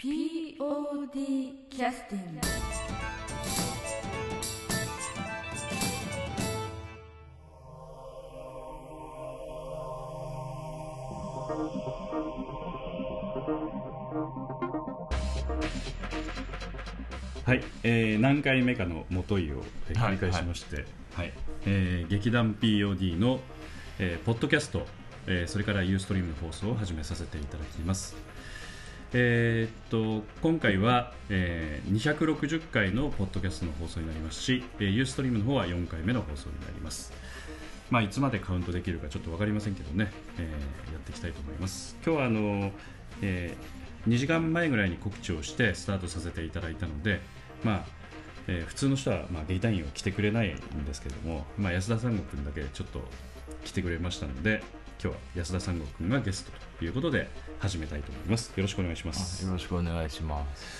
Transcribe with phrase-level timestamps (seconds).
[0.00, 2.40] POD キャスティング
[17.44, 20.84] はい、えー何回目かのもといをえー繰り返しまして、
[21.14, 21.32] はい
[21.66, 23.40] えー劇団 POD の、
[23.98, 24.86] えーポッドキャスト、
[25.26, 28.37] えーそれからユーストリームの放送を始めさせていただきます。
[29.14, 37.12] えーっと今回は、えー260回のポッドキャストの放送になりますし、えーユーストリームの方は4回目の放送になります。
[37.90, 41.96] まあ、いつまでカウントできるかちょっと分かりませんけどね、えーやっていきたいと思います。
[42.04, 42.70] 今日はあの、
[43.22, 43.56] え
[44.06, 47.20] 2時間前ぐらいに告知をしてスタートさせていただいたので、
[47.64, 47.84] まあ
[48.46, 53.00] えー普通の人は、まあ、ゲイタインは来てくれないんですけども、まあ、安田三悟君だけちょっと
[53.64, 54.62] 来てくれましたので
[55.00, 57.28] 今日は安田三悟君がゲストということで
[57.60, 58.48] 始めたいと思います。
[58.48, 59.44] よろしくお願いします。
[59.46, 60.76] よろしくお願いします。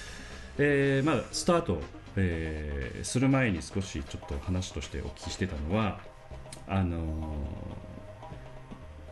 [0.58, 1.80] えーまあ、スタート、
[2.16, 6.00] えーする前に少しちょっと話としてお聞きしてたのは
[6.66, 6.96] あの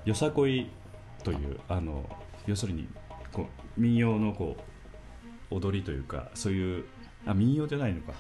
[0.04, 0.70] ーよさこい
[1.22, 2.04] というあの
[2.46, 2.88] 要するに
[3.32, 4.56] こう民謡のこ
[5.50, 6.84] う踊りというかそういう
[7.26, 8.12] あ民謡じゃないのか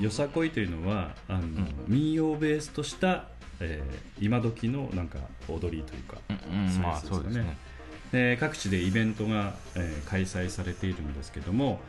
[0.00, 3.24] よさこいというのはあの、民謡をベースとした、
[3.60, 5.18] えー今時のなんか
[5.48, 6.68] 踊りというか、うん
[7.08, 7.56] そうですね。
[8.12, 11.80] で各地でイベントが、えー開催されているんですけども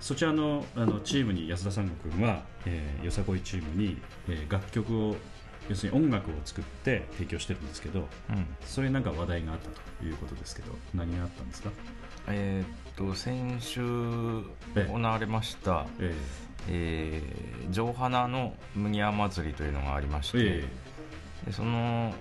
[0.00, 5.16] そちらのあのチームに安田三悟君は、えーよさこいチームに、えー楽曲を
[5.68, 8.46] 要するに音楽を作って提供してるんですけどうん。
[8.64, 9.68] それになんか話題があった
[10.00, 11.70] ということですけど何があったんですか、
[12.28, 13.80] えーっと先週
[14.74, 14.92] ええ。
[14.92, 16.12] 行われました、え
[16.68, 17.22] え。
[17.68, 20.68] ー、上花の麦屋祭りというのがありまして、ーえ。
[21.46, 22.12] でその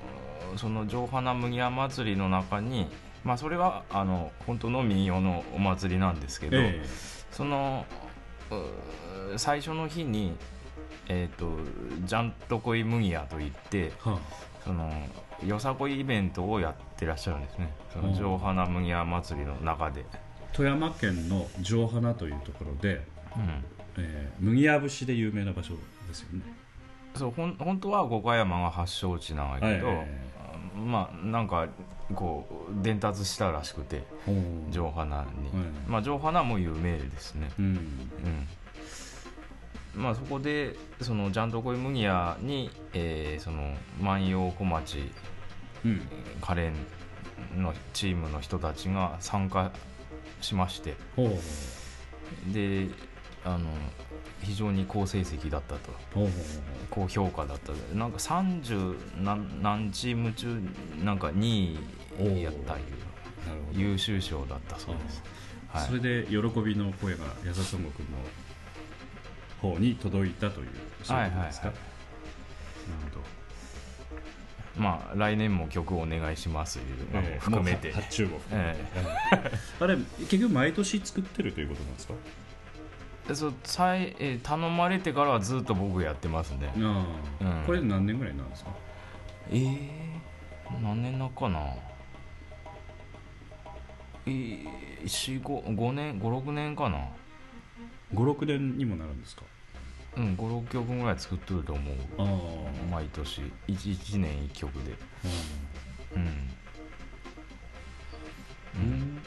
[0.56, 2.88] その上花麦屋祭りの中に、
[3.24, 6.86] まあそれはあの本当の民謡のお祭りなんですけど、ーえ。
[7.32, 7.86] その
[9.36, 10.36] 最初の日に。
[11.10, 11.50] えー、と
[12.06, 14.20] ジャントコイ麦屋といってーは
[14.66, 14.92] その
[15.46, 17.74] よさこいイベントをやってらっしゃるんですね。
[17.94, 20.18] そうんの上花麦屋祭りの中で、あ
[20.58, 22.96] 富山県の城花というところで、
[23.36, 23.64] うん、
[24.00, 25.76] えー麦屋節で有名な場所
[26.08, 26.42] ですよね。
[27.16, 30.08] そうほん本当は五箇山が発祥地なんだけど、はい
[30.76, 31.68] まあなんか
[32.14, 34.72] こう伝達したらしくておー。
[34.72, 35.26] 上花に、はい
[35.88, 37.52] まあ上花も有名ですね。
[37.60, 37.66] うん。
[39.96, 40.02] うん。
[40.02, 45.12] まあそこでそのジャントコイ麦屋に、えーその万葉小町
[45.86, 46.02] うん。
[46.42, 49.72] カレンのチームの人たちが参加
[50.42, 50.96] しまして。
[52.52, 52.88] で
[53.46, 53.70] あの
[54.42, 55.92] 非常に好成績だったと。
[56.90, 57.74] 高評価だった。
[57.96, 60.62] なんか30何何チーム中
[61.04, 61.78] なんか2
[62.20, 62.82] 位やったいう
[63.74, 65.24] 優秀賞だったそうです、
[65.70, 70.68] はい、それで喜びの声が安田孫悟君の方に届いたという
[71.04, 71.86] そういうことですか、はいはい。
[73.02, 73.37] なるほど
[74.78, 78.80] まあ来年も曲をお願いしますいう含めて、もう発注も含めて。
[79.34, 79.52] え
[79.82, 82.14] あれ結局毎年作ってるということなんですか？
[83.30, 86.72] えそうさいえー頼まれてからはずっと僕やってますね。
[86.78, 87.06] あ
[87.42, 87.66] あ、うん。
[87.66, 88.72] これ何年ぐらいなんですか？
[89.50, 91.60] えー、何年なかな？
[94.26, 94.64] えー、
[95.04, 97.00] 4 5 5年56年かな
[98.14, 99.44] ？56年にもなるんですか？
[100.18, 101.96] うん56曲ぐらい作ってると思う。
[102.92, 103.42] 毎年。
[103.68, 104.96] 1, 1年1曲で。
[106.16, 106.24] うん。
[108.82, 109.18] うん。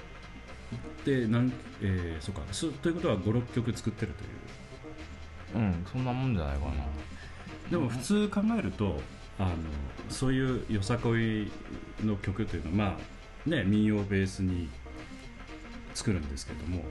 [1.04, 2.42] でなん、えー、そうか。
[2.50, 5.62] そということは56曲作ってるという。
[5.62, 6.72] うんそんなもんじゃないかな。
[7.70, 9.00] でも普通考えると
[9.38, 9.54] あの
[10.08, 11.50] そういうよさこい
[12.04, 12.98] の曲というのはま
[13.46, 14.68] あね民謡をベースに
[15.94, 16.82] 作るんですけども。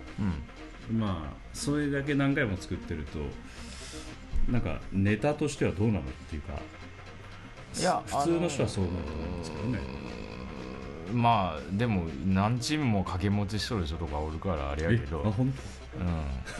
[0.89, 0.99] うん。
[0.99, 3.19] まあそれだけ何回も作ってると
[4.51, 6.53] なんかネタとしてはどうなのっていうか
[7.77, 9.79] いや普通の人はそうなると思うんですけどね、
[11.13, 15.53] まあでも何チームも掛け持ちしとる人とかおるからあれやけえどあ、本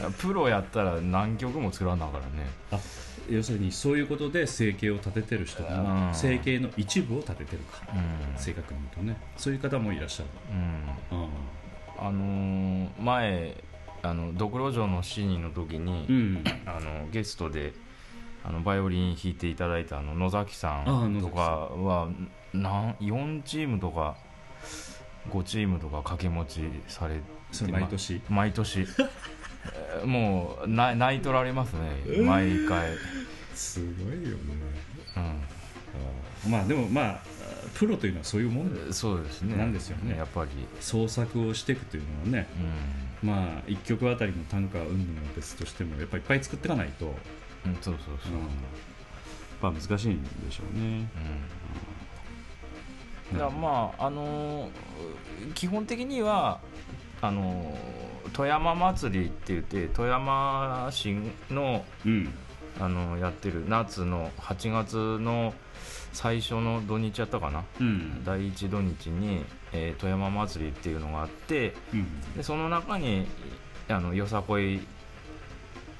[0.06, 2.80] うん、プロやったら何曲も作らなあからね当あ
[3.30, 6.16] 要するにそういうことで生計を立ててる人うもん。
[6.16, 7.84] 生計の一部を立ててるか。
[7.94, 9.22] うん、正確に言うとね。
[9.38, 10.30] そういう方もいらっしゃる。
[11.12, 11.28] うん、あ
[12.00, 13.56] あのー前
[14.04, 16.44] あのドクロ城のシーンの時に、うん。
[16.66, 17.74] あのゲストで
[18.44, 21.22] あのバイオリン弾いていただいたあの野崎さんん。
[21.22, 22.10] とかは
[22.54, 24.16] なん4チームとか
[25.30, 28.22] 5チームとか掛け持ちされそれ毎年？
[28.30, 28.82] 毎年。
[28.82, 28.86] え
[30.04, 32.22] ーもうな泣いとられますね。
[32.24, 32.94] 毎回、
[33.54, 34.38] すごいよね。
[36.46, 36.52] うん。
[36.52, 37.20] まあでもまあ
[37.74, 39.56] プロというのはそういうもんでそうですね。
[39.56, 40.18] なんですよね。
[40.18, 40.50] やっぱり。
[40.80, 42.48] 創作をしていくというのはね。
[43.24, 48.40] うまあ1曲あたりの単価云々は別としてもやっぱりいっぱい作っていかないと、ん、うん、そうそうそう、うん。
[49.62, 51.10] まあ難しいんでしょうね。
[53.32, 54.70] うん、だからまああのー
[55.54, 56.60] 基本的には
[57.22, 61.16] あのー富山祭りって言って富山市
[61.50, 62.34] のうん
[62.80, 65.54] あのやってる夏の8月の
[66.14, 68.24] 最初の土日やったかなうん。
[68.24, 72.22] 第一土日に、えー富山祭りっていうのがあってうん。
[72.36, 73.28] でその中に
[73.88, 74.82] あのよさこい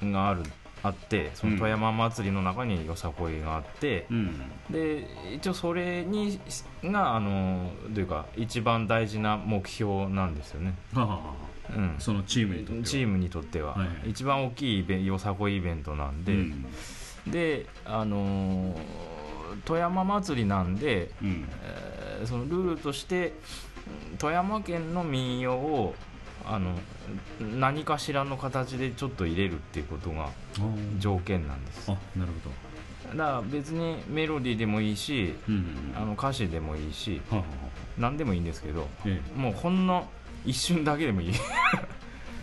[0.02, 0.42] がある
[0.82, 4.40] あってその富山祭りの中によさこいがあって、うん。
[4.70, 6.40] で一応それに
[6.84, 10.74] があのどういうか一番大事な目標なんですよね、
[11.76, 12.84] うん、そのチームにとっては。
[12.84, 14.10] チームにとっては、はいはい。
[14.10, 16.66] 一番大きいよさこいイベントなんで、うん。
[17.26, 18.76] であのー
[19.64, 21.46] 富山祭りなんで、うん。
[21.62, 23.32] えーそのルールとして
[24.12, 25.94] うん富山県の民謡を
[26.46, 26.74] あの
[27.58, 30.28] 何かしらの形でちょっと入れるっていうことが
[30.98, 31.90] 条件なんです。
[31.90, 33.16] あなるほど。
[33.16, 39.20] だから別にメロディーでもいいしうんあの歌詞でもいいしはあはあは何でもいいんですけどあえ。
[39.34, 40.08] もうほんの
[40.44, 41.32] 一瞬だけでもいい、え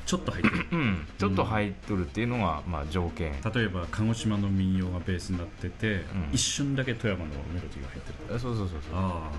[0.06, 0.68] ちょっと入ってる。
[0.72, 3.34] うん、ちょっと入っとるっていうのが、まあ、条件。
[3.54, 6.02] 例えば鹿児島の民謡がベースになってて、ん。
[6.32, 8.94] 一瞬だけ富山のメロディーが入ってるえそうそうそうそう。
[8.94, 9.30] あ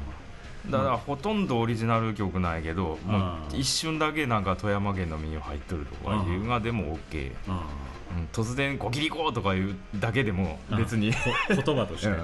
[0.70, 3.19] だからほとんどオリジナル曲ないけども
[3.52, 7.88] う一瞬だけなんか富山県の民謡入っとるとかいうがでも OK、ああ
[8.19, 10.76] うん、突然「コキリコ!」とか言うだけでもあ。
[10.76, 11.19] 別に、こ
[11.49, 12.16] 言葉として、うん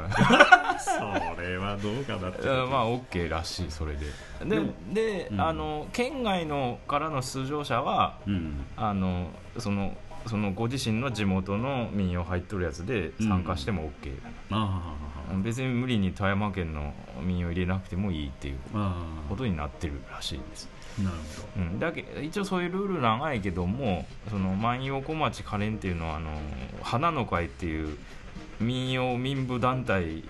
[0.79, 2.49] それはどうかなって。
[2.49, 4.07] うんまあ OK らしいそれで。
[4.45, 5.41] ででもで、うん。
[5.41, 8.65] あの県外のからの出場者はうん。
[8.77, 9.29] あの
[9.59, 14.19] そのそのご自身の地元の民謡入っとるやつで参加しても OK、
[14.51, 14.95] あ
[15.31, 18.97] あ別に無理に富山県の民謡入れなくてもいいっていうあ
[19.29, 20.69] ことになってるらしいです、
[21.01, 21.17] あなる
[21.55, 26.31] ほうん、だけ一応そういうルール長いけどもその万葉小町カレンっていうのはあの
[26.83, 27.99] 花の会っていう
[28.61, 30.25] 民謡民部団体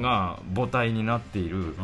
[0.00, 1.82] が母体になっている、ど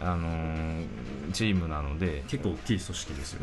[0.00, 0.86] あのー
[1.32, 2.24] チームなので。
[2.28, 3.40] 結構大きい組織ですよ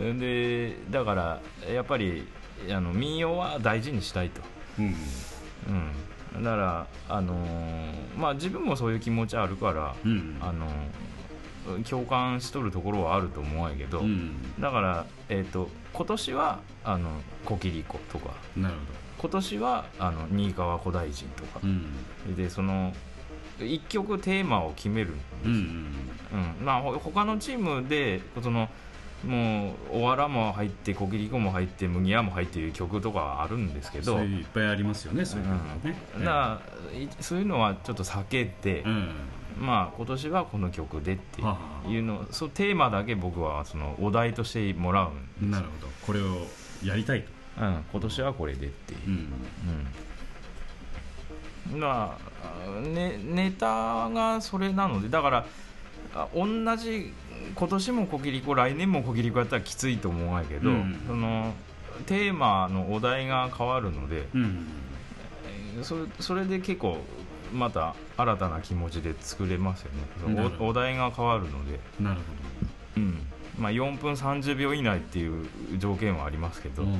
[0.00, 0.14] ね。
[0.20, 1.40] でだから
[1.72, 2.26] やっぱり
[2.70, 4.40] あの民謡は大事にしたいと、
[4.78, 4.94] うん。
[6.34, 10.36] うん、だから、あのーまあ、自分もそういう気持ちあるから、うん。
[10.40, 10.70] あのー
[11.88, 14.60] 共感しとるところはあると思うんやけど、うん。
[14.60, 17.08] だから、えー、と今年はあの
[17.44, 18.32] コキリコとか。
[18.56, 18.80] なるほ
[19.22, 21.60] 今年はあの新川古代人とか。
[22.36, 22.92] でその
[23.60, 25.58] 一曲テーマを決めるんですうんうん
[26.58, 26.64] うん。
[26.64, 28.68] まあ、ほ他のチームでその
[29.24, 34.16] もうおわらも入ってコキリコも入って麦屋も入っていう曲とかはあるんですけど。
[34.16, 36.24] そういういっぱいありますよねそういうのがね、うん。
[36.24, 36.60] だか
[36.92, 39.10] らいそういうのはちょっと避けて、うん。
[39.60, 45.92] まあ今年はこの曲でってはあいうのそうテーマだけ僕はそのお題としてもらうんですなるほど。
[46.06, 46.46] これを
[46.82, 47.30] やりたいと、
[47.60, 49.00] うん、今年はこれでっていう。
[49.06, 49.28] う、ん。
[51.74, 52.16] うん、ま
[52.76, 55.46] あ、ね、ネタがそれなのでだから
[56.14, 56.46] あ同
[56.76, 57.12] じ
[57.54, 61.02] 今年もコキリコ来年もコキリコやったらきついと思うんやけど、うん。
[61.06, 61.52] その
[62.06, 64.66] テーマのお題が変わるので、うん。
[65.76, 66.98] えーそれそれで結構
[67.52, 70.50] また新たな気持ちで作れますよね。
[70.60, 72.20] おお題が変わるので、なる
[72.96, 73.26] うん。
[73.58, 75.46] まあ、4分30秒以内っていう
[75.78, 76.98] 条件はありますけど、ほど、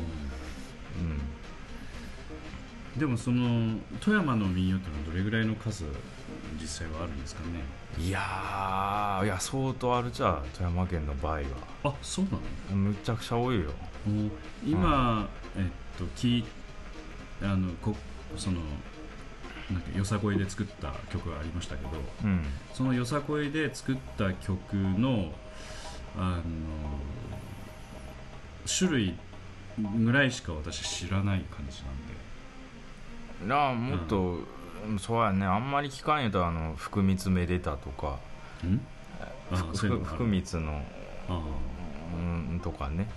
[0.96, 3.00] うん。
[3.00, 5.84] でもその富山の民謡っていうのはどれぐらいの数
[6.60, 7.62] 実際はあるんですかね？
[7.98, 11.42] いやーいや相当あるじゃあ富山県の場合は。
[11.84, 12.32] あそうな
[12.70, 12.76] の？
[12.76, 13.70] むちゃくちゃ多いよ。
[14.06, 14.30] もう
[14.64, 16.44] 今、えっとき
[17.40, 17.96] あのこ
[18.36, 18.60] その
[19.70, 21.90] なんかよさこいで作った曲がありましたけど
[22.24, 22.44] うん。
[22.74, 25.32] そのよさこいで作った曲の
[26.16, 26.42] あの
[28.66, 29.14] 種類
[29.78, 33.48] ぐらいしか私知らない感じなんで。
[33.48, 34.38] なあもっと、
[34.98, 35.46] そうやね。
[35.46, 38.18] あんまり聞かんよとあの福光めでたとか。
[39.54, 40.82] 福光の
[41.28, 41.42] あ
[42.14, 43.08] うんとかね。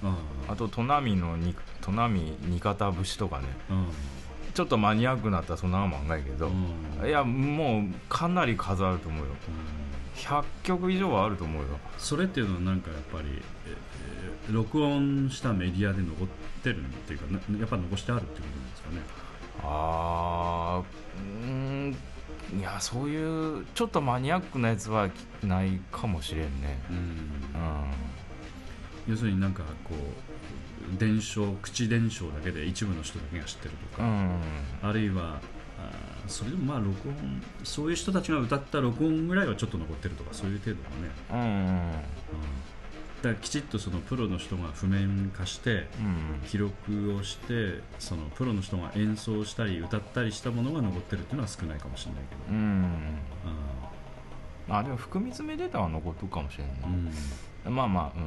[0.47, 3.47] あと砺波のに砺波二方節とかね。
[3.69, 3.85] あ
[4.53, 7.07] ちょっとマニアックなったらそんなのもんがいけど、うん。
[7.07, 9.33] いやもうかなり数あると思うよ。
[10.15, 11.67] 100曲以上はあると思うよ。
[11.97, 13.94] それっていうのはなんかやっぱり、ええ
[14.49, 16.27] 録音したメディアで残っ
[16.63, 18.97] てるっていうかなやっぱ残してあるってことなんですかね。
[19.63, 21.97] あーうーん
[22.59, 25.09] いやそういうちょっとマニアックなやつは
[25.43, 26.79] ないかもしれんね。
[26.89, 26.97] うん。
[26.97, 27.11] うん。
[29.07, 34.39] 要するになんかこう伝承口伝承だけで一部の人だけが知ってるとか、うん。
[34.83, 35.39] あるいは
[35.79, 35.91] あ
[36.27, 40.95] それでもまあ録音そういう人たちが歌った録音ぐらいはちょっと残ってるとかそういう程度だね、
[41.31, 41.39] うん。
[41.39, 41.43] う
[41.91, 41.91] ん
[43.21, 46.47] だからきちっとそのプロの人が譜面化してうん。
[46.47, 52.83] 記録をしてそのプロの人が演奏したり歌ったりしたものが残ってるっていうのは少ないかもしれないけど、うん。
[52.83, 57.11] うあでも含み詰めデータは残っとくかもしれんんね、
[57.65, 58.19] まあまあ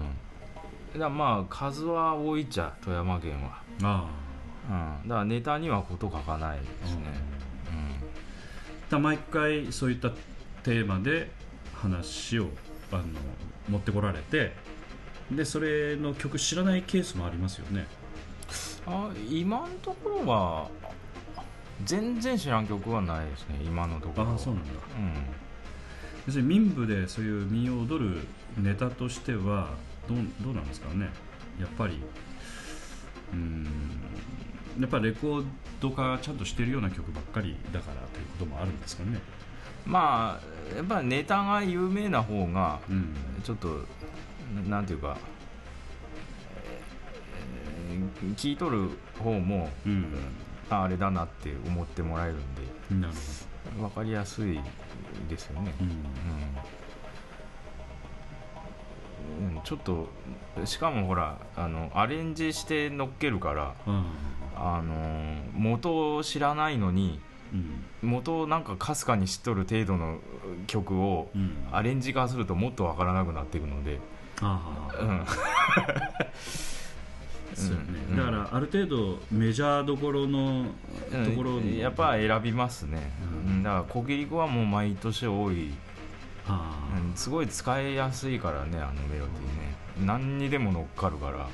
[0.94, 1.00] うん。
[1.00, 4.08] だまあ数は多いっちゃ富山県は、あ
[5.02, 10.10] うん、だからネタにはこと書かないですね、だから毎回そういった
[10.62, 11.30] テーマで
[11.74, 12.48] 話を
[12.92, 13.04] あの
[13.68, 14.52] 持ってこられて
[15.30, 17.86] でそれの曲知らないケースもありますよね。
[18.86, 20.68] うん、あ今のところは
[21.84, 24.30] 全然知らん曲はないですね今のところ。
[24.30, 24.70] ああそうなんだ。
[24.72, 25.12] うん。
[26.26, 28.20] 要するに民部でそういう民謡を踊る
[28.58, 29.70] ネタとしては
[30.08, 31.08] どうどうなんですかね。
[31.60, 32.00] やっぱり
[33.32, 33.66] うーん
[34.80, 35.44] やっぱレコー
[35.80, 39.18] ド化ちゃんとしてるような曲ばっかりだからということもあるんですかね。
[39.84, 43.14] まあやっぱネタが有名な方がうん。
[43.42, 43.84] ちょっと
[44.54, 45.16] ななんていうか、
[47.90, 50.06] えー聞いとる方もうん。
[50.70, 52.62] ああれだなって思ってもらえるんで
[52.94, 53.14] なる
[53.78, 54.60] 分かりやすい
[55.28, 55.74] ですよね。
[55.80, 55.86] うん。
[59.40, 59.56] うん。
[59.56, 60.08] うん、ちょっと
[60.64, 64.04] しかもほらあのアレンジして乗っけるからあ
[64.56, 67.20] あの元を知らないのに
[67.52, 68.10] うん。
[68.10, 70.18] 元をなんかかすかに知っとる程度の
[70.66, 71.56] 曲をうん。
[71.72, 74.00] アレンジ化するともっとわからなくなっていくので、
[74.40, 75.26] ああうん、
[77.54, 80.66] そうよね、うんだからある程度メジャーどころの
[81.24, 81.64] ところうん。
[81.64, 83.12] にやっぱ選びますね、
[83.62, 85.72] だからこきりこはもう毎年多い、
[87.14, 89.76] すごい使いやすいからねあのメロディーね。
[90.04, 91.48] 何にでも乗っかるから。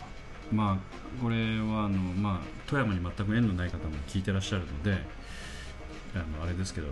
[0.52, 4.92] まあこれはあの、まあ、富山に全く縁のない方も聞いてらっしゃるので
[6.14, 6.88] あのあれですけど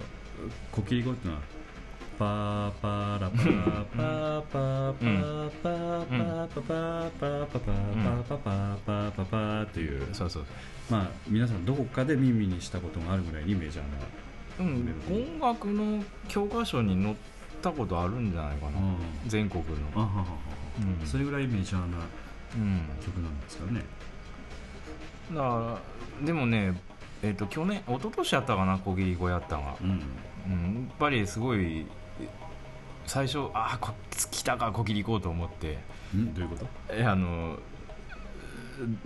[0.70, 1.42] こきりこっていうのは
[2.22, 10.06] パーパーラパーパーパーパーパーパーパーパーパーパーパーパーパーパーパーパーっていう。
[10.12, 10.44] そうそう
[10.88, 13.98] まあ皆さんどこかで耳にしたことがあるぐらいにメジャーな
[14.60, 17.16] うん、音楽の教科書に載っ
[17.60, 18.72] たことあるんじゃないかな、
[19.26, 20.26] 全国の、あははは
[21.00, 21.06] うん。
[21.06, 21.98] それぐらいメジャーな
[22.54, 23.82] うん、曲なんですかね。
[25.34, 25.80] だか
[26.20, 26.78] らでもね
[27.22, 29.88] えっ、と去年一昨年やったかな小切子やったんが、うん。
[29.88, 31.86] うん、やっぱりすごい
[33.06, 33.92] 最初あこ
[34.30, 35.78] 来たか小切子と思って
[36.16, 36.66] んどういうこと？
[36.90, 37.58] えあの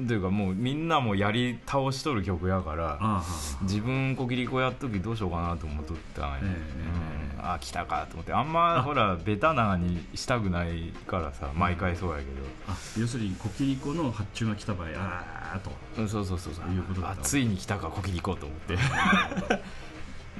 [0.06, 3.24] というかもうみんなもやり倒しとる曲やからあ
[3.62, 7.50] 自分小切子やっときどうしようかなと思っとったんや、ええうん。
[7.52, 8.32] あ来たかと思って。
[8.32, 12.24] あんまほらベタなにしたくないからさ毎回そうやけ
[12.68, 15.70] あ要するにコキリコの発注が来た場合あーっと。
[15.96, 16.68] ど、うん、そうそうそうそう。
[16.72, 18.76] いうことあついに来たか小切子と思って。
[18.76, 19.58] だか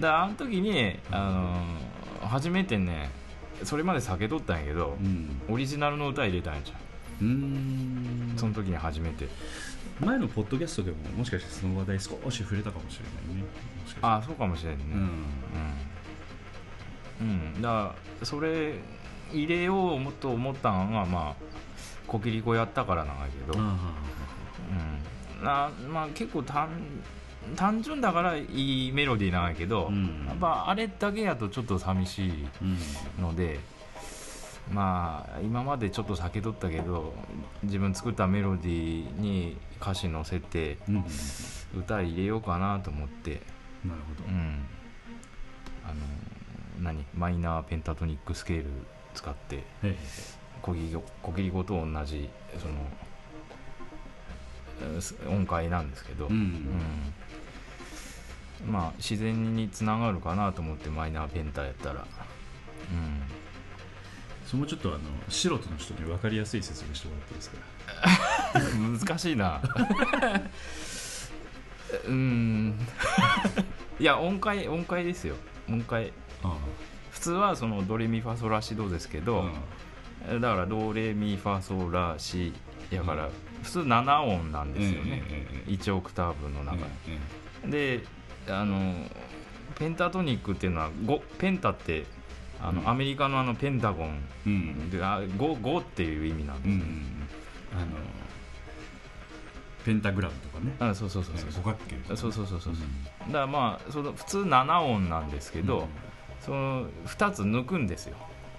[0.00, 3.10] らあの時に、あのー初めてね
[3.64, 5.40] それまで避けとったんやけどう、ん。
[5.48, 6.74] オリジナルの歌入れたんやじゃ
[7.24, 7.26] ん。
[7.26, 8.34] うーん。
[8.36, 9.28] その時に初めて。
[10.00, 13.42] 前のポッドキャストでももしかしてその話題少し触れたかもしれないね。
[13.82, 14.00] もしかして。
[14.02, 14.84] あそうかもしれんね。
[14.92, 15.00] うん。
[17.22, 18.74] うん、うん、だからそれ
[19.32, 21.34] 入れようと思ったのがまあ
[22.06, 23.94] 小切子やったからなんやけど、あ
[25.38, 26.68] うん、なまあ結構単
[27.54, 30.24] 単純だからいいメロディーなんやけど、うん。
[30.26, 32.64] やっぱあれだけやとちょっと寂しいあ
[33.18, 33.22] うん。
[33.22, 33.60] ので
[34.72, 37.14] まあ今までちょっと避けとったけど
[37.62, 41.04] 自分作ったメロディーに歌詞載せてうん。
[41.78, 43.42] 歌入れようかなと思って。
[43.84, 44.28] なるほど。
[44.28, 44.64] うん。
[45.84, 45.94] あの
[46.82, 47.04] 何？
[47.14, 48.66] マイナーペンタトニックスケール
[49.14, 49.96] 使ってえ
[50.62, 52.74] 小切り小切り子と同じその
[55.28, 56.36] 音階なんですけど、えうん。
[58.64, 58.72] うん。
[58.72, 62.06] まあ自然につながるかなと思ってマイナーペンタやったら、
[64.46, 67.56] それもちょっとあの素人の人に分かりやすい説明してもらっていいですか？
[68.76, 69.60] うん、難しいな。
[72.06, 72.78] うん。
[74.00, 75.36] いや音階音階ですよ。
[75.68, 76.12] 音階。
[76.42, 76.56] あ
[77.10, 79.48] 普通はそのドレミファソラシドですけど、
[80.28, 82.52] だからドレミファソラシ
[82.90, 83.30] やから
[83.66, 86.82] 普通7音なんですよね、ええええ1オクターブの中に、
[87.64, 87.98] え
[88.46, 88.94] であの
[89.74, 92.04] ペンタトニックっていうのは5ペンタって
[92.60, 92.88] あの、うん。
[92.88, 94.08] アメリカのあのペンタゴン。
[94.46, 94.90] えうん。
[94.90, 97.28] であ 5, 5っていう意味なんです、うんうん
[97.76, 97.86] あの
[99.84, 100.74] ペンタグラムとかね。
[100.80, 101.50] あそうそうそうそう。
[101.62, 102.02] 五角形ね。
[102.16, 102.76] そうそうそうそうう。
[103.28, 103.32] ん。
[103.32, 105.86] だからまあその普通7音なんですけど、
[106.40, 108.16] その2つ抜くんですよ。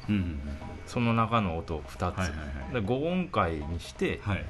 [0.09, 0.39] うんうんうん
[0.85, 2.37] その中の音2つ、はいはい
[2.73, 2.81] はい。
[2.81, 4.45] で5音階にしてはい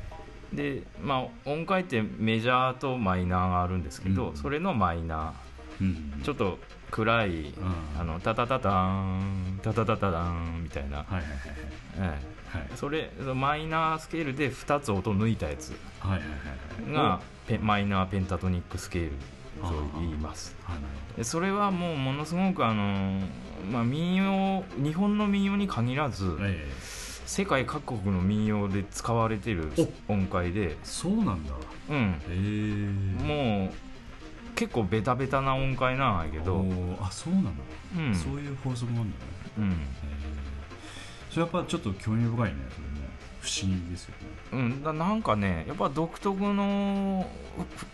[0.54, 4.38] で、まあ、音階ってメジャーとマイナーがあるんですけど、うん。
[4.38, 5.34] それのマイナ
[5.82, 6.22] うん。
[6.24, 6.58] ちょっと
[6.92, 8.00] 暗いうん。
[8.00, 12.20] あのタタタターンタタタタターンみたいな、はいはいはい
[12.76, 15.76] それマイナースケールで2つ音抜いたやつ。
[16.00, 16.26] はいはいは
[16.90, 19.12] いがペマイナーペンタトニックスケール
[19.62, 20.56] と言います。
[20.64, 20.88] はいなる
[21.18, 23.22] でそれはもうものすごくあの、
[23.70, 29.70] まあ、民謡日本の民謡に限らず、ほどええ世界各国の民謡で使われてる
[30.08, 31.54] 音階で、そうなんだ。
[31.90, 33.24] うん、へえ。
[33.24, 33.72] もう
[34.56, 36.66] 結構ベタベタな音階なんやけど、
[37.02, 37.52] あそうなんだ、
[37.98, 38.16] うん。
[38.16, 39.32] そういう法則もあるんだね。
[39.58, 39.78] うん。
[41.30, 43.10] それやっぱちょっと興味深いねそれね。
[43.42, 44.28] 不思議ですよね。
[44.54, 47.30] うん、だなんかねやっぱ独特の
[47.76, 47.86] ふ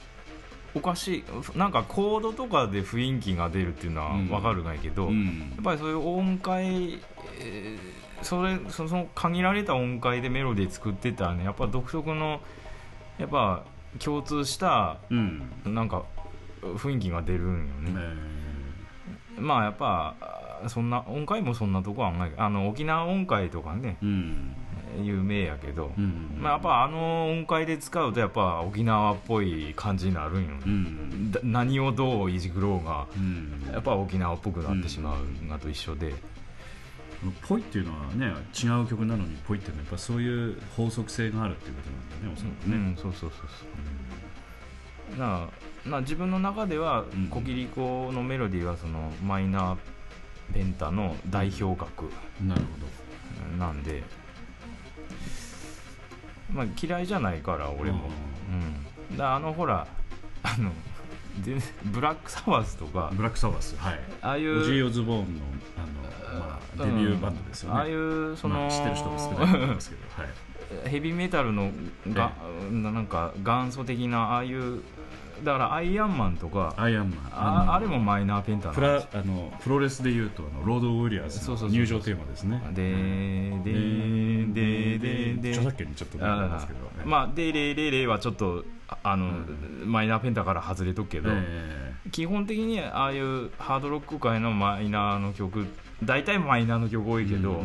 [0.75, 1.23] おかし
[1.55, 4.27] いなんかコードとかで雰囲気が出るっていうのはうん。
[4.27, 5.55] 分かるがいいけど、やん。
[5.59, 6.99] っぱりそういう音階、
[7.39, 12.41] えーそれその限られた音階でメロディー作ってたらねやっぱ独特の
[13.17, 13.63] やっぱ
[13.99, 15.43] 共通したうん。
[15.65, 16.03] なんか
[16.61, 17.91] 雰囲気が出るんよね、
[19.37, 20.15] まあやっぱ
[20.67, 24.55] そんな音階もそんなとこはないあの沖縄音階とかねうん。
[25.01, 31.31] 有名やけど、うんまあ、やっぱあの音階で使うとやっぱ沖縄っぽい感じになるんよね、うん。
[31.31, 33.69] だ何をどういじくろうがうん。
[33.71, 36.13] やっぱ沖縄っぽくなってしまうのと一緒で、
[37.47, 45.19] ポイっていうのはね違う曲なのにポイっていうのはやっぱそういう法則性があるっていうことなんだねおそらくうね、んそうそうそうそう。
[45.19, 45.47] な
[45.85, 47.27] あなあ自分の中ではうん。
[47.27, 49.77] コキリコのメロディーはそのマイナー
[50.53, 52.09] ペンタの代表格
[52.41, 54.03] なるほなんで、
[56.51, 58.09] まあ、嫌いじゃないから俺も、
[59.11, 59.87] うん、だあのほら
[60.43, 60.71] あの
[61.41, 63.09] でブラックサバスとか。
[63.11, 63.99] どブラックサバスはい。
[64.21, 64.61] ああいう。
[64.61, 65.41] オジー・オズボーンの
[65.77, 70.27] あの、まあ、デビューバンドですよね、うんああいうその、まあ、知ってる人も少ないと思いますけど、は
[70.85, 71.71] い、ヘビーメタルの
[72.09, 72.33] が、
[72.71, 74.81] なんか元祖的なああいう
[75.43, 76.73] だからアイアンマンとか。
[76.77, 77.19] アイアンマン。
[77.33, 79.07] ああれもマイナーペンタなんです。
[79.13, 82.61] ラあのプロレスでいうとあのロード・ウォリアーズの入場テーマですね。
[82.71, 85.49] でーでーでーでーで。
[85.49, 88.63] ー著作権にちょっとなるんですけど、まあ「でれれれ」はちょっと
[89.03, 89.31] ああの、
[89.85, 95.65] マイナーペンタから外れとくけど、え基本的にああいうハードロック界のマイナーの曲
[96.03, 97.61] 大体マイナーの曲多いけど、うんう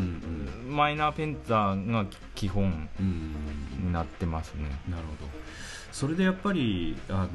[0.71, 4.69] んマイナーペンタが基本ーうんになってますね。
[4.87, 5.29] なるほど。
[5.91, 7.29] それでやっぱりあの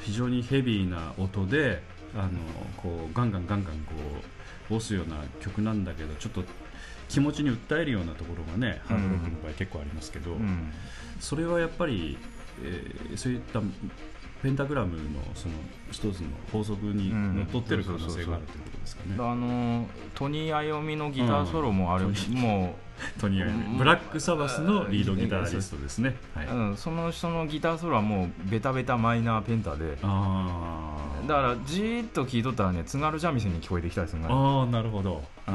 [0.00, 1.82] 非常にヘビーな音で
[2.14, 2.30] あの
[2.76, 3.92] こうガンガンガンガンこ
[4.70, 6.44] う押すような曲なんだけどちょっと
[7.08, 10.72] 気持ちに訴えるようなところがねハードロックの場合結構ありますけど、うん。
[11.18, 12.16] それはやっぱり、
[12.62, 13.60] えーそういった
[14.42, 15.02] ペンタグラムの
[15.34, 15.54] その
[15.90, 17.36] 一つの法則にうん。
[17.36, 19.16] のっとってる可能性があるということですかね。
[19.18, 22.74] あのトニー・アヨミのギターソロもあれ、うんトニも
[23.20, 23.78] トニー アイうん。
[23.78, 26.16] ブラックサバスのリードギタリストですね。
[26.34, 29.96] はい、う、うん、その人のギターソロはもうベタベタマイナーペンタで。
[29.96, 35.22] だからじーっと聴いとったらね津軽三味線に聞こえてきたりするあーなるほど。
[35.46, 35.54] あー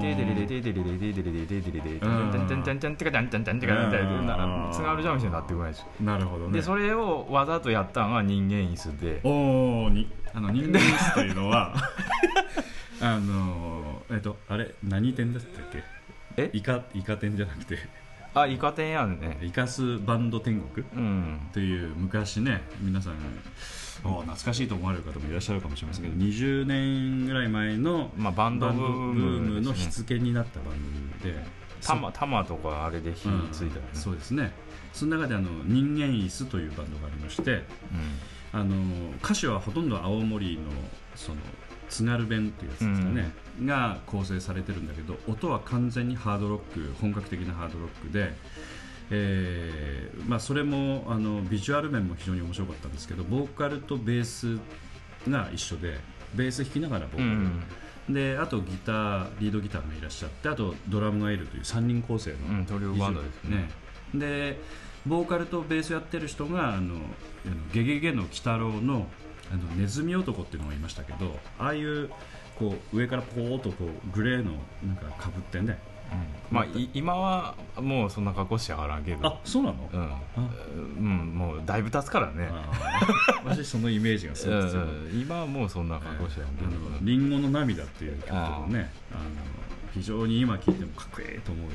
[0.00, 6.52] ででれれででれれででれれででれれでてんてんてんてんてかてんてんてんてかてんてんな津軽三味線になってくるんですなるほどね。
[6.54, 11.74] でそれをわざとやったのが人間椅子でおおにあの人間椅子というのは
[13.00, 15.82] あのえっとあれ何店だったっけ？
[16.36, 16.50] え？
[16.52, 17.78] イカイカ店じゃなくて
[18.34, 20.86] あイカ天やんねイカスバンド天国？
[20.94, 23.16] うんという昔ね皆さんお
[24.02, 31.44] 懐かしいと思われる方もいらっしゃるかもしれませんけど、20年ぐらい前のまあバンドブームの火付けになった番組で
[31.82, 33.88] 玉玉とかあれで火うんついたよね。
[33.94, 34.52] そうですね。
[34.92, 37.62] その中であの人間椅子というバンドがありまして
[38.52, 38.74] あの
[39.22, 40.62] 歌詞はほとんど青森の
[41.14, 41.38] その
[41.88, 43.32] 津軽弁というやつですかね、
[43.64, 48.32] が構成されてるんだけど音は完全にハードロック本格的なハードロックで、
[49.10, 54.58] えーまあ、それもあのビジュアル面も非常に面白かったんですけどボーカルとベース
[55.28, 55.98] が一緒で
[56.34, 57.62] ベース弾きながらボーカル、うん
[58.08, 63.70] であとギターリードギターがいらっしゃってあとドラムがいるという3人構成の、うんトリオバンドですね。
[64.14, 64.58] で
[65.06, 69.06] ボーカルとベースやってる人があのあのゲゲゲの鬼太郎の
[69.52, 72.10] あのネズミ男っていうのがいましたけどああいう
[72.58, 74.52] こう上からポーっとこうグレーの
[74.86, 75.78] なんかかぶってね
[76.50, 79.26] まあい今はもうそんな格好しやがらんけど。
[79.26, 80.02] あそうなの、うん。
[80.02, 80.18] あ。
[80.76, 82.50] うんもうだいぶ経つからね。
[83.44, 84.84] 私そのイメージがすうごく強い。
[84.84, 85.20] んうん。
[85.20, 86.70] 今はもうそんな格好しやんけど。
[87.02, 89.20] リンゴの涙っていう曲とかねあの
[89.94, 91.70] 非常に今聴いてもかっこいいと思うよ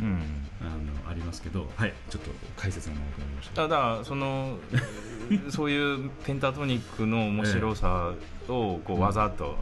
[0.00, 0.22] うなうん。
[0.60, 0.64] あ
[1.04, 4.58] のありますけどはいちょっと解説が長くなりましただからその
[5.48, 8.12] そういうペンタトニックの面白さ
[8.48, 9.56] をこうわざと、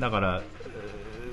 [0.00, 0.77] だからえー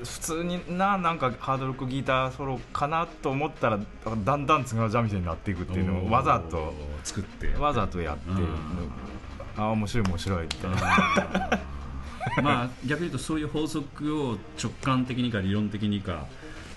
[0.06, 3.78] 普通にななんかハードロックギターソロかなと思ったら
[4.24, 6.72] だんだん津軽三味線になっていくっていうのをわざと
[7.04, 7.54] 作って。
[7.58, 8.46] わざとやってうん。
[9.56, 10.56] ああ面白い面白いって。
[12.42, 16.26] まあ逆に言うとそういう法則を直感的にか理論的にか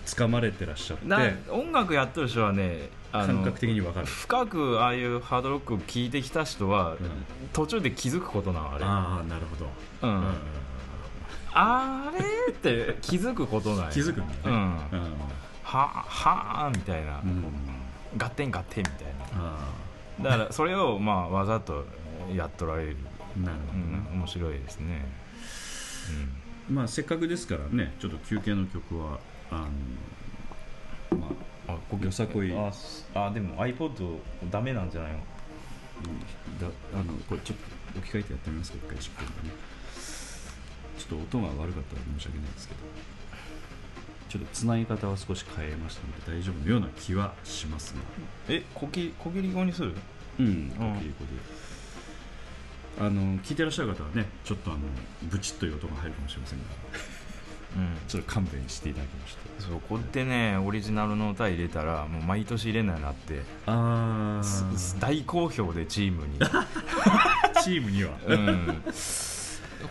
[0.06, 6.98] 掴まれてらっしゃってな音楽やってる人はね感覚的に分かる、深くああいうハードロック聴いてきた人は、うん。
[7.54, 8.86] 途中で気づくことなのあれ。
[8.86, 10.18] ああなるほど、うん。
[10.18, 10.36] うん
[11.54, 12.52] あれ？
[12.52, 13.90] って気づくことない。
[13.92, 14.40] 気づくんだね。
[14.46, 14.54] うん。
[14.54, 14.60] うん。
[15.64, 17.44] ははあみたいな、うん。
[18.18, 19.72] ガッテンガッテンみたいあ
[20.20, 21.86] なだからそれをまあわざと
[22.34, 22.98] やっとられる、
[23.38, 25.06] あなるほうどね、ん、面白いですね、
[26.70, 29.20] まあせっかくですからねちょっと休憩の曲は
[29.52, 29.68] あ
[31.12, 31.28] のま
[31.68, 32.52] あうん、あよさこい。
[32.52, 32.72] あ
[33.14, 34.18] あでも iPod
[34.50, 35.20] ダメなんじゃないの？
[36.60, 37.58] だあのこれちょっ
[37.94, 39.54] と置き換えてやってみますか一回10分間ね
[41.10, 42.80] と音が悪かったら申し訳ないですけど
[44.30, 48.02] ちょっとつなぎ方は少し変えましたので大丈夫のような気はしますが。
[48.48, 49.96] えこき小切り語にする？
[50.40, 51.32] うんコピーコで。
[53.02, 54.82] あの聞いてらっしゃる方はねちょっとあの
[55.24, 56.66] ブチッという音が入るかもしれませんが。
[57.78, 57.98] うん。
[58.08, 59.40] ちょっと勘弁していただきまして。
[59.60, 63.42] そこでねオリジナルの歌入れたらもう毎年入れないなって。
[63.66, 66.38] あす大好評でチームに。
[67.64, 68.12] チームには。
[68.28, 68.84] うん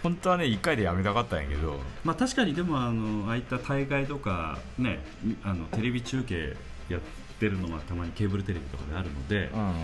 [0.03, 1.79] 本当はね1回でやめたかったんやけど。
[2.05, 5.01] まあ確かにでもあのああいった大会とかね
[5.42, 6.57] あのテレビ中継
[6.88, 7.01] やっ
[7.38, 9.74] てるのがたまにケーブルテレビとかであるので、うん。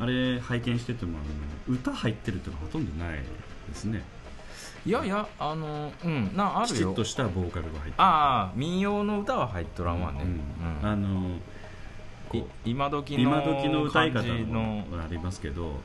[0.00, 3.18] あれ拝見しててもあの歌入ってるっていうのはほとんどない
[3.68, 4.02] ですね。
[4.86, 7.94] いやいやあのうんなあきちっとしたボーカルが入ってる。
[7.98, 10.88] ああ民謡の歌は入っとらんわね、うんうん。
[10.88, 11.36] あの
[12.32, 15.80] い今時の今時の歌い方感じもありますけど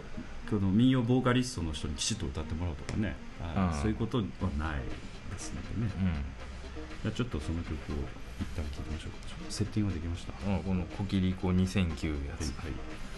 [0.59, 3.15] この民謡ボーカリストの人にきちっと歌ってもらうとかね、
[3.81, 4.23] そういうことは
[4.57, 4.79] ない
[5.31, 6.13] ですのでね、うん。
[7.01, 7.75] じゃあちょっとその曲を
[8.39, 9.23] 一旦聴いてみましょうか。
[9.49, 12.71] セッティングはできましたうんこの「コキリコ2009」やつ、はい「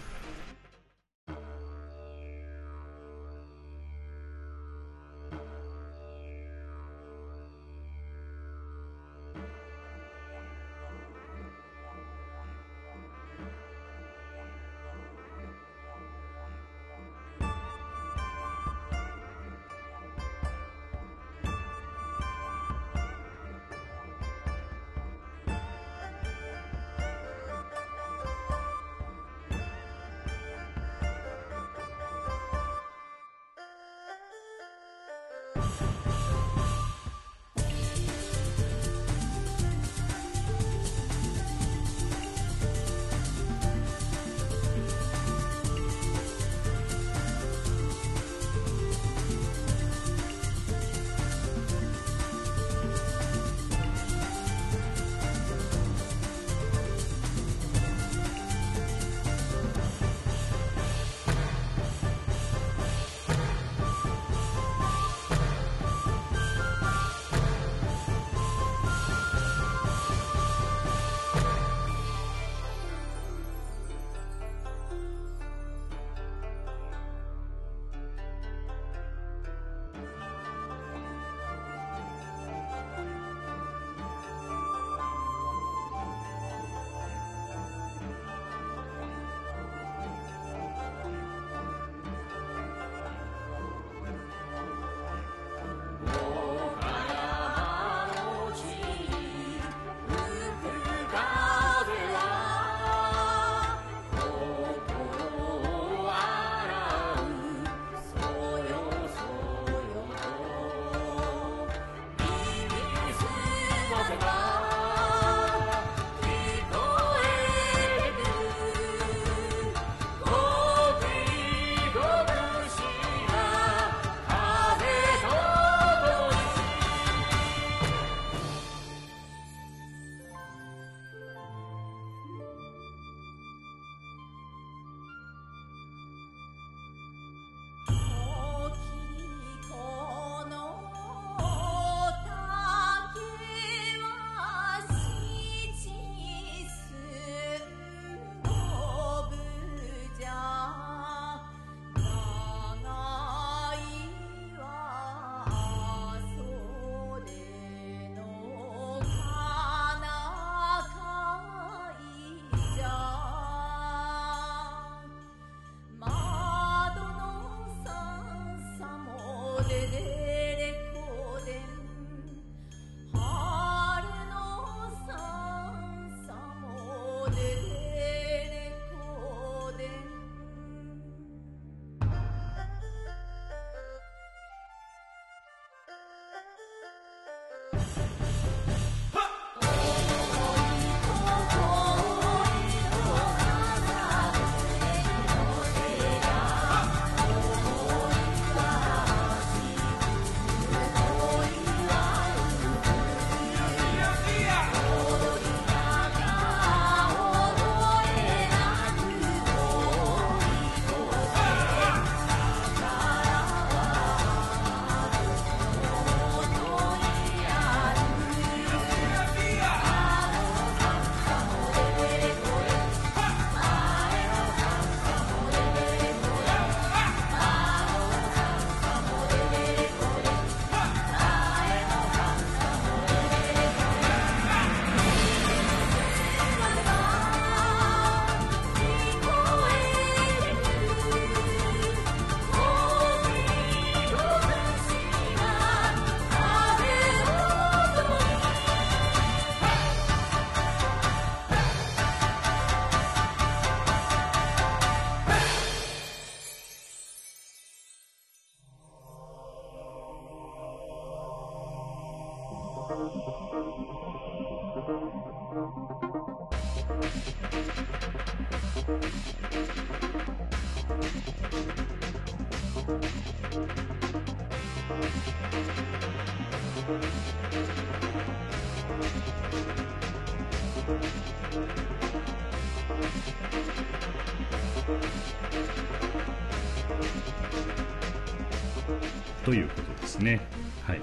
[289.46, 290.40] ということですね。
[290.84, 291.00] はい。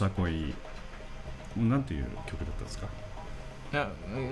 [0.00, 0.54] さこい
[1.56, 2.88] なんていう曲だったんですか？
[3.72, 3.90] いや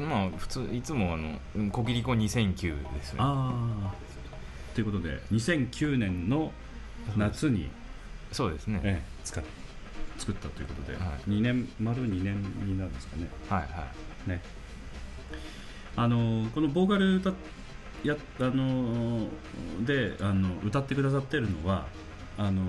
[0.09, 3.18] まあ普通いつもあのうんコキリコ2009ですね。
[3.20, 3.94] ああ
[4.74, 6.52] ということで2009年の
[7.16, 7.68] 夏に、
[8.33, 8.81] そうですね。
[8.83, 9.44] ええ使っ
[10.16, 11.31] 作ったということで、はい。
[11.31, 13.28] 2年丸2年になるんですかね。
[13.50, 13.87] はいは
[14.26, 14.31] い。
[14.31, 14.40] ね。
[15.96, 17.35] あのこのボーカル歌っ
[18.04, 19.26] やあの
[19.85, 21.87] であの歌ってくださってるのは
[22.37, 22.62] あの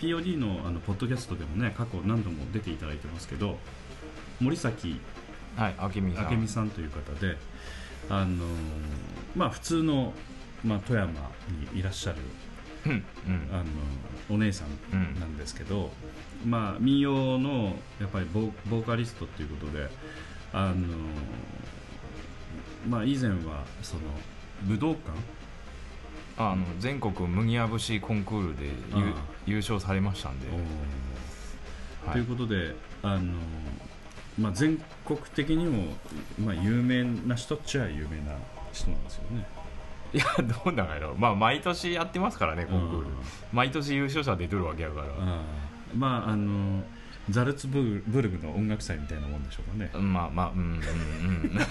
[0.00, 3.58] POD のあのポッドキャストでもね過去何度も出ていただいてますけど
[4.40, 5.00] 森崎
[5.56, 6.32] はい明美さん。
[6.32, 7.36] 明美さんという方で
[8.08, 8.44] あの
[9.36, 10.12] まあ普通の、
[10.64, 11.12] まあ、富山
[11.72, 12.18] にいらっしゃる
[12.86, 13.48] うんうん。
[13.52, 13.64] あの
[14.30, 15.90] お姉さんなんですけど、
[16.46, 19.88] まあ民謡のやっぱりボーボーカリストということで
[20.52, 20.86] あの
[22.88, 24.02] まあ以前はその
[24.62, 25.10] 武道館
[26.40, 28.70] あの全国麦わ節コンクールで
[29.46, 30.46] 優勝されましたんで、
[32.06, 32.12] はい。
[32.12, 33.34] ということであの、
[34.38, 35.92] まあ、全国的にも、
[36.38, 38.36] まあ、有名な人っちゃ有名な
[38.72, 39.46] 人なんですよね。
[40.12, 41.14] いやどうなんやろ。
[41.14, 43.06] まあ毎年やってますからねコンクール。
[43.06, 43.12] うん
[43.52, 45.06] 毎年優勝者出てるわけやから。
[45.94, 46.82] まああの
[47.28, 49.90] ザルツブルブルグの音楽祭みたいなもんでしょうかね。
[49.92, 50.64] まあまあうんうん。
[50.64, 50.66] う
[51.52, 51.60] ん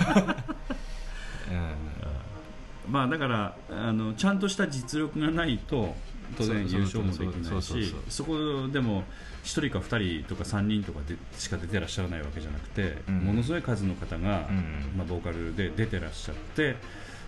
[2.89, 5.95] まあだからあのちゃんとした実力がないと
[6.37, 7.61] 当然優勝もできない。
[7.61, 9.03] しそこでも
[9.43, 16.75] 1人か2人とか3人とかでしか出てらっしゃらないわけじゃなくて、うんものすごい数の方が、うんまあ、ボーカルで出てらっしゃって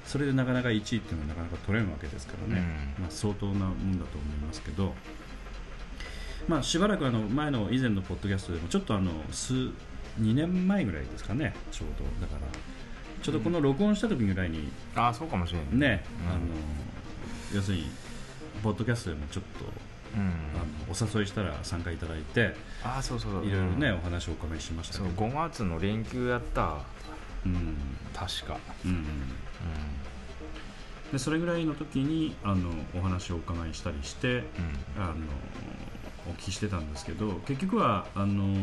[0.05, 2.61] それでなかなか1位っていうのはなかなか取れんわけですからね、
[2.97, 4.93] うんまあ、相当なもんだと思いますけど、
[6.47, 9.53] まあ、しばらくあの前の以前のポッドキャストでもちょっとあの数
[10.19, 12.47] 2年前ぐらいですかねちょうどだから
[13.21, 16.29] ちょうどこの録音した時ぐらいにああそうかもしれないね、うん。
[16.29, 16.39] あの
[17.53, 17.89] 要するに
[18.63, 19.65] ポッドキャストでもちょっと、
[20.15, 20.21] うん。
[20.21, 26.77] あのお誘いしたら参加いただいてああそうそういろいろね、うんお話をお伺いしましたそうけど5月の連休やった。
[27.45, 27.77] うん。
[28.13, 28.57] 確か。
[28.85, 28.91] うん。
[28.91, 29.05] うん。
[31.11, 34.43] でそれぐらいの時にあのお話をお伺いしたりしてうん。
[34.97, 35.15] あの
[36.29, 38.55] お聞きしてたんですけど結局はあの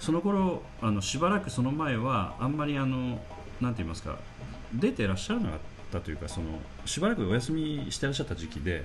[0.00, 3.20] その頃あのしばらくその前はあんまりあの
[3.60, 4.18] なんて言いますか
[4.74, 5.58] 出てらっしゃらなかっ
[5.92, 6.46] たというかその
[6.84, 8.84] しばらくお休みしてらっしゃった時期で。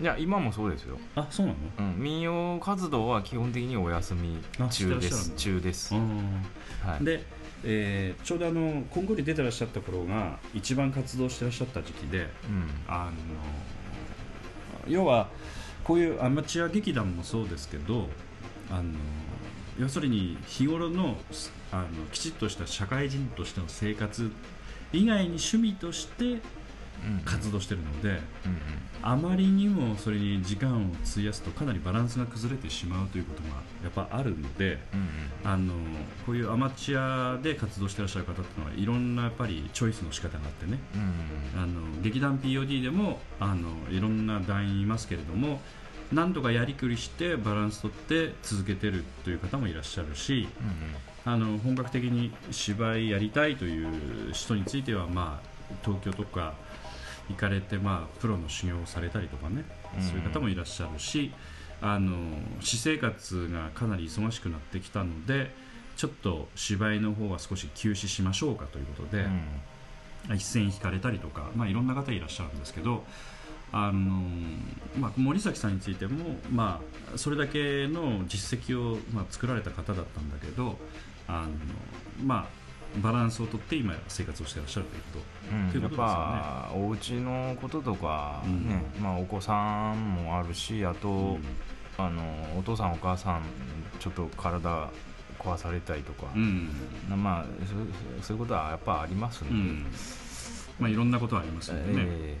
[0.00, 1.58] いや今もそうですよ、あそうなの？
[1.78, 6.08] うん、民謡活動は基本的にお休みあしてら中ですっしゃるんだ中です、うん
[6.82, 7.24] はい、で、
[7.64, 12.30] えーちょうどあのコンクールに出てらっしゃった頃が一番活動してらっしゃった時期でうん。
[12.88, 13.10] あ
[14.86, 15.28] の要は
[15.84, 18.08] こういうアマチュア劇団もそうですけど
[18.70, 18.94] あの
[19.78, 21.18] 要するに日頃の
[21.72, 24.30] あのきちっとした社会人としての生活
[24.92, 26.40] 以外に趣味としてうん
[27.24, 28.20] 活動してるので、うんうん。
[29.02, 33.48] あまりにもそれに時間を費やすとかなりバランスが崩れてしまうということが
[33.82, 35.72] やっぱあるのでうんあの
[36.26, 40.78] こういうアマチュアで活動してらっしゃる方っていうのはいろんなやっぱりチョイスの仕方があってね。
[41.54, 45.60] うんあの劇団 POD でもあのいろんな団員いますけれども
[46.12, 50.48] 何とかやりくりしてバランスとって続けてるという方もいらっしゃるし
[51.24, 56.54] あの本格的に芝居やりたいという人については、まあ、東京とか
[57.28, 59.64] 行かれて、まあ、プロの修行をされたりとかね、
[59.96, 61.32] うんそういう方もいらっしゃるし
[61.82, 62.16] あの
[62.60, 65.50] 私生活がかなり忙しくなってきたので
[65.96, 69.24] ちょっと芝居の方は少し休止しましょうかということで。
[69.24, 69.40] うん
[70.34, 73.04] 一線引かれたりとか、まあ、いろんな方いらっしゃるんですけど、
[73.72, 74.22] あの
[74.98, 76.80] まあ、森崎さんについても、ま
[77.14, 80.76] あ、それだけの実績を、まあ、作られた方だったんだけど
[81.30, 82.60] あの、まあ、
[82.98, 85.54] バランスをとって今生活をしていらっしゃるということ。
[85.54, 85.62] うん。
[85.62, 86.32] やっということですよね。
[86.36, 88.68] ぱお家のこととか、うん。
[88.68, 91.38] ねまあ、お子さんもあるしあと、
[91.96, 92.22] あの
[92.58, 93.42] お父さんお母さん
[93.98, 94.90] ちょっと体
[95.38, 96.70] 壊されたりとか、うん。
[97.08, 97.44] なまあ
[98.22, 99.86] そういうことはやっぱありますんで、うん。
[100.80, 102.38] まあ、いろんなことありますよね、え。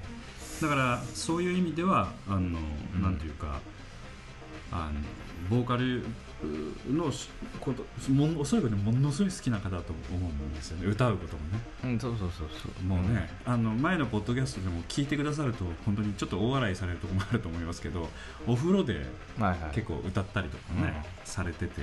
[0.62, 3.02] だからそういう意味ではあの、うん。
[3.02, 3.60] なんていうか
[4.72, 4.90] あ
[5.50, 6.04] のボーカル
[6.90, 7.28] のし
[7.60, 10.86] こともそらくねものすごい好きな方だと思うんですよね。
[10.86, 11.60] 歌うこともね。
[11.84, 12.84] えうんそうそうそうそう。
[12.84, 18.08] もうね、あの前のポッドキャストでも聞いてくださると本当にちょっと大笑いされるところもあると思いますけど
[18.46, 18.94] お風呂で
[19.38, 19.74] はいはい。
[19.74, 21.82] 結構歌ったりとかね、うされてて、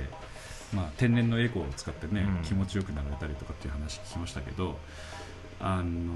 [0.74, 2.42] まあ、天然のエコーを使ってね、うん。
[2.42, 4.78] 気持ちよくなられたりとかっていう話聞きましたけど
[5.60, 6.12] あの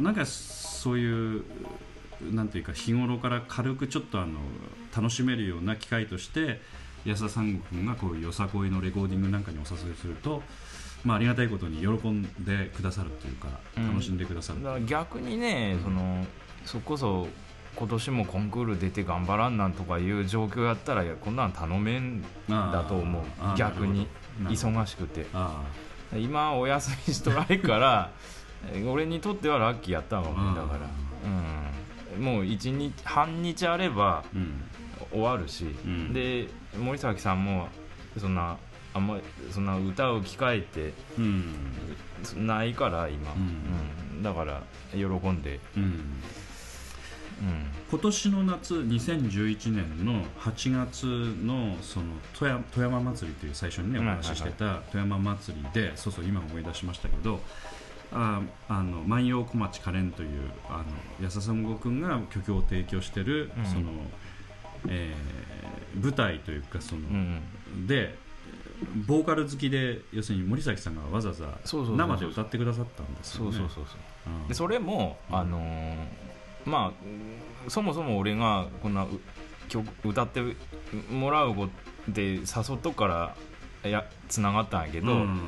[0.00, 1.44] なんかそういう
[2.32, 4.40] なんていうか日頃から軽くちょっとあの
[4.94, 6.60] 楽しめるような機会として
[7.04, 10.42] 安田三悟君がこういうよさこいのレコーディングなんかにお誘いすると、
[11.04, 13.88] まあ、ありがたいことに喜んでくださるというかうん。
[13.88, 16.26] 楽しんでくださる、だから逆にねその
[16.64, 17.26] それこそ
[17.76, 23.22] 今年もコンクール出て頑張らんなんとかいう状況やったらいやこんなん頼めんだと思う。
[23.40, 24.08] あー逆に。
[24.42, 24.70] なるほど。
[24.70, 25.26] 忙しくて。
[25.32, 25.62] あ
[26.16, 28.10] 今お休みしとられるから
[28.74, 30.80] え 俺にとってはラッキーやったのかもだから、
[32.16, 34.64] うん、もう一日半日あればあうん。
[35.12, 36.12] 終わるし、ん。
[36.12, 37.68] で森崎さんも
[38.18, 38.56] そんな
[38.92, 41.54] あんまりそんな歌う機会ってうん
[42.36, 43.40] ないから今、うん。
[44.16, 44.22] うん。
[44.22, 45.82] だから喜んで、うん。
[45.82, 51.06] うん、今年の夏2011年の8月
[51.42, 52.06] のその
[52.38, 57.40] 富山富山祭りという最初にねお話ししてた富山祭りでそうそう今思い出しましたけど
[58.12, 60.28] ああの万葉小町カレンという
[60.68, 60.84] あ
[61.18, 63.64] の安田三悟君が曲を提供してる、うん。
[63.64, 63.90] その
[64.88, 67.86] えー舞台というかその、うん。
[67.86, 68.16] で
[69.06, 73.52] ボーカル好きで要するに森崎さんがわざわざ生で歌ってくださったんですよね。
[73.52, 73.92] そうそうそうそ
[74.30, 74.32] う。
[74.42, 74.48] うん。
[74.48, 75.36] でそれも、うん。
[75.36, 76.30] あのー
[76.66, 79.08] まあうんそもそも俺がこんなう
[79.68, 80.40] 曲歌って
[81.10, 81.68] もらうこ
[82.06, 82.40] とで誘
[82.74, 83.34] っとくか
[83.82, 85.40] らやつながったんやけど、うん。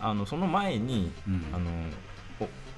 [0.00, 1.44] あのその前に、うん。
[1.52, 1.72] あのお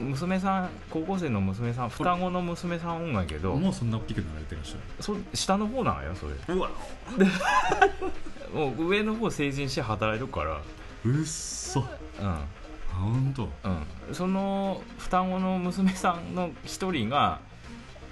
[0.00, 6.34] 娘さん高校生の娘さん双子の娘さんおんがやけどもうそんな大きくなられてらっしゃそ下の方なんよそれ。
[6.34, 6.70] るうわ。
[8.54, 10.60] もう上の方成人して働いてるから。
[11.04, 11.84] うっそ。
[12.20, 12.44] あ
[12.92, 13.76] 本当うん
[14.08, 14.14] うん。
[14.14, 17.40] その双子の娘さんの一人が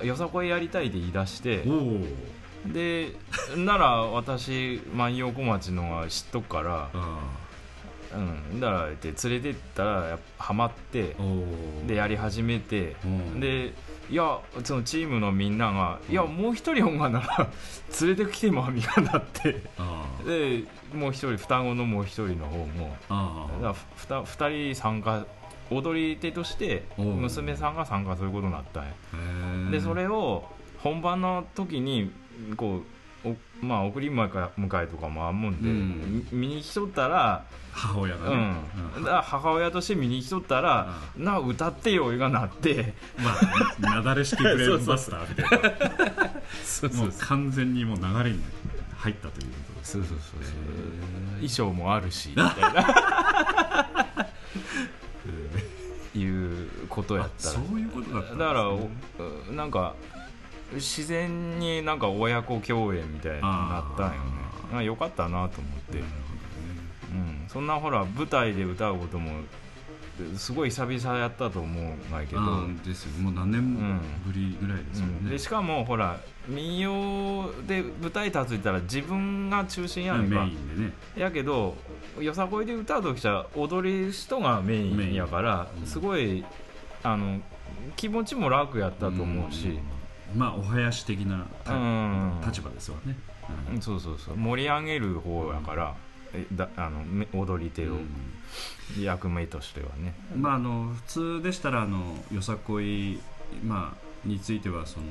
[0.02, 1.64] よさこいやりたいって言い出して
[2.66, 3.14] で
[3.56, 7.20] なら私万葉小町のは知っとくから、あ
[8.12, 11.16] うん、だからって連れてったらやっぱハマって
[11.86, 13.40] でやり始めてうん。
[13.40, 13.72] で
[14.08, 17.48] いやそのチームのみんなが「いやもう一人音がなら
[18.00, 20.62] 連れてきてもみたいになってあで
[20.94, 25.26] もう一人双子のもう一人の方もだからふた二人参加
[25.70, 28.90] 踊り手として娘さんが参加することになったんや。
[29.68, 30.44] あでそれを
[30.78, 32.12] 本番の時に
[32.56, 32.82] こうお
[33.60, 36.24] まあ送り迎えとかもあんもんで、うん。
[36.32, 38.34] み見に来とったら、母親がね。
[38.34, 38.98] うん。
[38.98, 39.04] うん。
[39.04, 42.94] だ母親として見に来とったら、な歌ってよがなって。
[43.18, 47.16] まあなだれ式ブレーンバスターみたいな。
[47.26, 48.42] 完全にもう流れに
[48.96, 49.92] 入ったということです。
[49.92, 50.44] そうそうそう。
[50.44, 53.86] そうへ衣装もあるしみたいな。
[56.16, 57.54] いうことやあったら。
[57.54, 58.38] そういうことだったね。
[58.38, 58.88] だからお
[59.52, 59.94] なんか
[60.74, 64.36] 自然になんか親子共演みたいになったんよね。
[64.72, 66.06] ああよかったなと思って、なる
[67.12, 69.30] うん、そんなほら舞台で歌うことも
[70.36, 72.40] すごい久々やったと思うんだけど、
[72.84, 73.22] ですよ。
[73.22, 75.12] もう何年もぶりぐらいですよね。
[75.22, 75.30] うん。
[75.30, 80.92] でしかもほら民謡で舞台立ついたら自分が中心やんメかインでね。
[81.16, 81.76] やけど
[82.20, 86.44] よさこいで歌う時じゃ踊る人がメインやからすごい
[87.02, 87.40] あの
[87.94, 89.80] 気持ちも楽やったと思うし、ん
[90.34, 92.40] まあお囃子的なたうん。
[92.46, 93.16] 立場ですわね。
[93.72, 93.80] うん。
[93.80, 94.36] そうそうそう。
[94.36, 95.94] 盛り上げる方やから、
[96.34, 99.02] えだあのめ踊り手を、うん。
[99.02, 100.14] 役目としてはね。
[100.36, 103.18] まああの普通でしたらあのよさこい
[103.64, 105.06] まあについてはその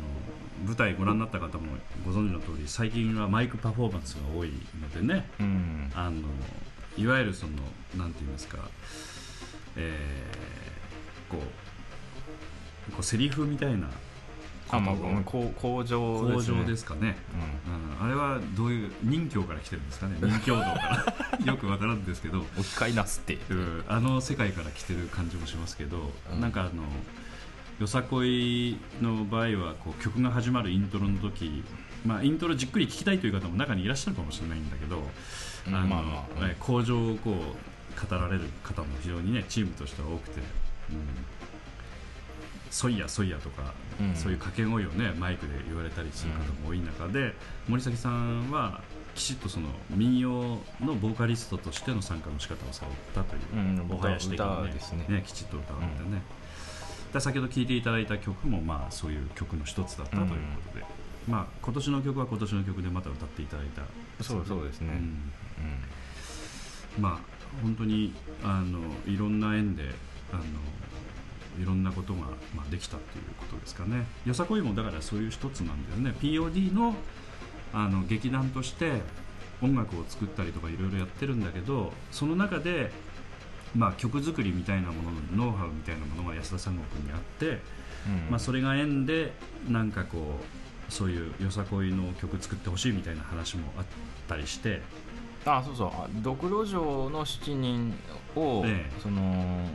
[0.66, 4.52] 舞台ご覧になった方もご存知の通り最近はマイクパフォーマンスが多い
[4.82, 5.30] のでね。
[5.40, 5.92] うん。
[5.96, 6.22] あの
[6.98, 7.54] いわゆるその
[7.98, 8.58] なんて言いますか、
[9.78, 13.90] えーこうこうセリフみたいな
[14.70, 17.18] あまあこ工場工です、ね、場ですかね、
[17.68, 18.04] うん。
[18.04, 20.18] うん、あれはどういう任教から来てるんですかね。
[20.22, 20.70] 任教道か
[21.38, 21.46] ら。
[21.46, 23.54] よくわからんですけど、置き換えなすってう。
[23.54, 23.84] ん。
[23.88, 26.42] あの世界から来てる感じもしますけど、うん。
[26.42, 26.84] なんかあの
[27.80, 31.64] よさこいの場合はこう曲が始まるイントロの時、
[32.06, 35.04] まあ、イントロじっくり聴きたいという方も中にいらっしゃるかもしれないんだけど、
[35.68, 35.76] うん。
[35.76, 36.50] あのまあまあ。
[36.50, 40.42] え工場をこう語られる方も非常にねチームとしては多くて。
[42.66, 44.16] うんそいやそいやとか、うん。
[44.16, 47.34] そういう掛け声をねマイクで言われたりする方も多い中で、
[47.68, 48.82] 森崎さんは
[49.14, 55.24] きちっとその民謡のボーカリストとしての参加の仕方をされたという、うんお囃子的に歌ですね。
[55.26, 56.22] きちっと歌われてね、
[57.14, 60.36] で先ほど聴いていただいた曲もまあそういう曲の一つだったというこ
[60.74, 60.86] とで、
[61.30, 63.84] まあ、今年の曲は今年の曲でまた歌っていただいた。
[64.24, 64.90] そうそうですね、
[66.98, 67.02] うん。
[67.02, 67.20] まあ
[67.64, 68.14] 本当に
[68.44, 69.84] あのいろんな縁で
[70.34, 70.44] あの
[71.62, 72.22] いろんなことが、
[72.56, 74.06] まあ、できたっていうことですかね。
[74.26, 76.18] よさこいもだからそういう一つなんだよね。
[76.20, 76.96] POD の
[77.74, 79.02] あの劇団として
[79.62, 82.92] 音楽を作ったりとかいろいろやってるんだけどその中で、
[83.76, 87.60] まあ、曲作りみたいなもののノウハウみたいなものが安田三国にあって、うん。
[88.30, 89.34] まあ、それが縁で
[89.70, 90.40] なんかこ
[90.90, 93.86] うそういうよさこいの曲作ってほしいみたいな話もあっ
[94.28, 94.82] たりして。
[95.46, 95.88] あそうそう。
[95.90, 97.94] あドクロ城の7人
[98.36, 99.02] を、ええ。
[99.02, 99.68] その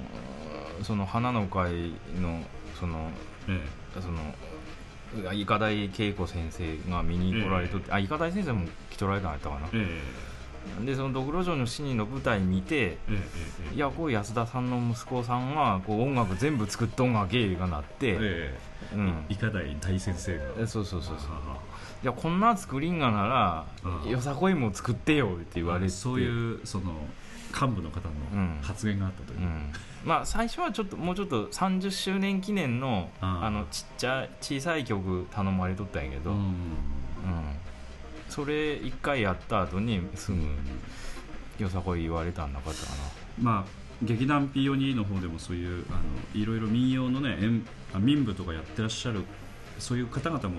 [0.83, 2.43] その花の会の
[2.79, 3.11] その
[3.49, 3.61] え
[4.01, 9.67] その医科大恵子先生が見に来られとって、あ医科大先生も来とられたんやったかな。
[9.73, 9.87] え
[10.83, 10.85] え。
[10.85, 13.19] でそのドクロ城の7人の舞台見てええ
[13.73, 18.59] えいやこう安田さんの息子さんがこう音楽全部作っとんが芸がなって、ええ。
[18.95, 19.25] うん。
[19.29, 20.45] 医科大大先生が。
[20.61, 21.31] えそうそうそうそう。
[21.31, 21.57] は
[22.03, 23.67] いやこんな作りんがなら
[24.05, 25.91] うんよさこいも作ってよって言われて。
[25.91, 26.93] そういうその
[27.53, 28.59] 幹部の方のうん。
[28.63, 29.41] 発言があったという。
[29.41, 29.73] う、ん
[30.05, 36.37] まあ最初はちょっともうちょっと30周年記念のあのちっちゃい小さい曲頼まれとったんやけど、うん。
[36.37, 36.45] うん。
[38.29, 40.39] それ一回やった後にすぐ
[41.59, 42.93] よさこい言われたんなかったか
[43.41, 46.01] まあ劇団 POD の方でもそういうあの
[46.41, 47.37] いろいろ民謡のね
[47.99, 49.25] 民部とかやってらっしゃる
[49.79, 50.55] そういう方々も、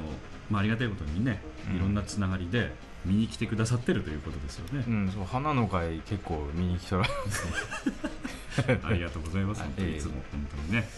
[0.50, 1.78] まあ、ありがたいことにねうん。
[1.78, 2.72] いろんなつながりで
[3.06, 4.84] 見に来てくださってるということですよね。
[4.88, 7.06] な、うん、そう花の会結構見に来たら
[8.84, 9.62] ありがとうございます。
[9.62, 9.70] はい。
[9.70, 10.90] 本当にいつも本当にね、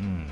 [0.00, 0.04] うん。
[0.04, 0.26] うん。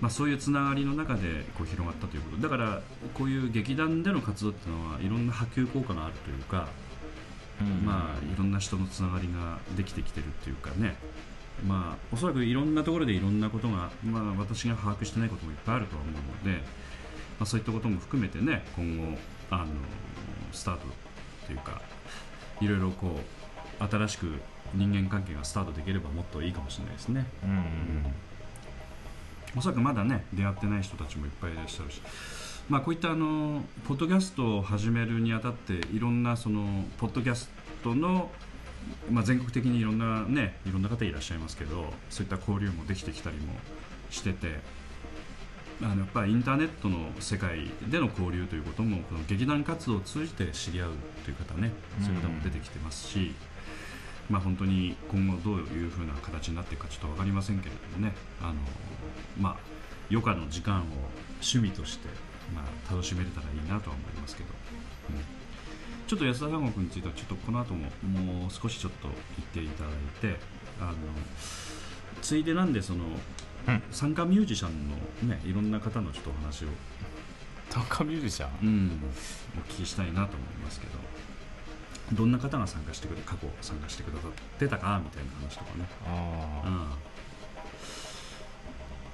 [0.00, 2.42] まあ、そういうつながりの中でこう広がったということ。
[2.42, 2.82] だから
[3.14, 6.68] こういう劇団での活動っていうのはいろんな波及効果があるというか、
[7.60, 7.86] うん。
[7.86, 10.96] まあ、いろんな人のつながりができてきてるっていうかね、
[11.66, 16.14] まあ、おそらくいろんなところでいろんなことが、まあ、私が把握してないこともいっぱいあるとは思う
[16.46, 16.64] ので、ま
[17.40, 19.18] あ、そういったことも含めてね今後
[19.50, 19.66] あの
[20.52, 20.86] スタート
[21.46, 21.80] というか
[22.60, 23.39] いろいろこう
[23.80, 24.26] 新しく
[24.74, 27.26] 人間関係がスタートできればもっといいかもしれないですね。
[27.44, 27.50] うん。
[27.50, 27.60] うん
[29.56, 32.00] おそらくまだね出会ってない人たちもいっぱいいらっしゃるし、
[32.68, 37.50] まあ、こういったあのポッドキャストを始めるにあたっていろんなそのポッドキャス
[37.82, 38.30] トの、
[39.10, 43.54] まあ、全国的にいろんなねいろんな方いらっしゃいますけどそういった交流もできてきたりも
[44.10, 44.60] してて
[45.82, 50.90] あのやっぱりインターネットの世界での交流ということもこの劇団活動を通じて知り合う
[51.24, 51.72] という方ね
[52.02, 53.34] そういう方も出てきてますし、
[54.30, 58.14] まあ、本当に今後どういうふうな形になっていくかちょっと分かりませんけれどもね。
[58.40, 58.54] あの、
[59.38, 59.56] まあ、
[60.08, 60.84] 余暇の時間を
[61.42, 62.08] 趣味として、
[62.54, 64.50] まあ、楽しめれたらいいなとは思いますけど、
[65.10, 65.20] うん。
[66.06, 69.08] ちょっと安田三国についてはちょっとこの後ももう少しちょっと
[69.52, 69.92] 言っていただい
[70.34, 70.40] て
[70.80, 70.94] あの
[72.22, 73.04] ついでなんでその、
[73.68, 73.82] うん。
[73.90, 74.88] 参加ミュージシャン
[75.28, 76.68] の、ね、いろんな方のちょっとお話を、
[77.68, 78.50] 短歌ミュージシャン？
[78.62, 79.00] うん、
[79.58, 80.92] お聞きしたいなと思いますけど
[82.12, 86.88] どんな方が参加してくれ過去参加してくださってたかみたいな話とかね、あうん、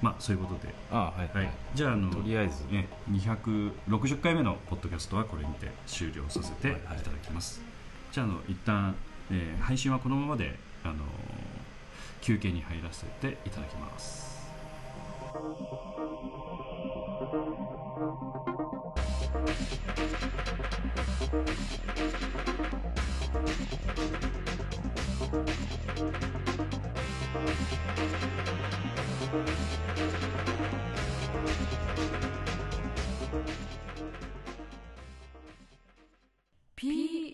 [0.01, 2.65] まあそういうことで、あはいはい、じゃああのとりあえず。
[2.71, 7.61] ね、260回目のポッドキャストはこれにて終了させていただきます、
[8.11, 8.95] じゃああの一旦、
[9.31, 10.97] えー配信はこのままで、あのー
[12.21, 14.27] 休憩に入らせていただきます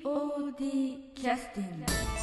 [0.04, 2.23] POD キャスティング